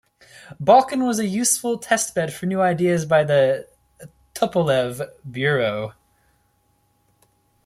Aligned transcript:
Balkan 0.59 1.05
was 1.05 1.19
a 1.19 1.27
useful 1.27 1.77
test-bed 1.77 2.33
for 2.33 2.47
new 2.47 2.59
ideas 2.59 3.05
by 3.05 3.23
the 3.23 3.67
Tupolev 4.33 4.99
bureau. 5.29 5.93